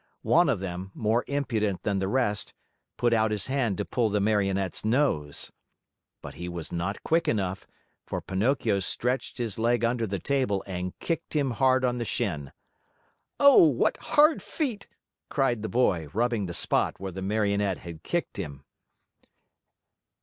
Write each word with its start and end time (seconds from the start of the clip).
One 0.23 0.49
of 0.49 0.59
them, 0.59 0.89
more 0.95 1.23
impudent 1.27 1.83
than 1.83 1.99
the 1.99 2.07
rest, 2.07 2.55
put 2.97 3.13
out 3.13 3.29
his 3.29 3.45
hand 3.45 3.77
to 3.77 3.85
pull 3.85 4.09
the 4.09 4.19
Marionette's 4.19 4.83
nose. 4.83 5.51
But 6.23 6.33
he 6.33 6.49
was 6.49 6.71
not 6.71 7.03
quick 7.03 7.27
enough, 7.27 7.67
for 8.07 8.19
Pinocchio 8.19 8.79
stretched 8.79 9.37
his 9.37 9.59
leg 9.59 9.83
under 9.85 10.07
the 10.07 10.17
table 10.17 10.63
and 10.65 10.97
kicked 10.97 11.35
him 11.35 11.51
hard 11.51 11.85
on 11.85 11.99
the 11.99 12.05
shin. 12.05 12.51
"Oh, 13.39 13.63
what 13.63 13.95
hard 13.97 14.41
feet!" 14.41 14.87
cried 15.29 15.61
the 15.61 15.69
boy, 15.69 16.07
rubbing 16.13 16.47
the 16.47 16.53
spot 16.55 16.99
where 16.99 17.11
the 17.11 17.21
Marionette 17.21 17.77
had 17.77 18.01
kicked 18.01 18.37
him. 18.39 18.65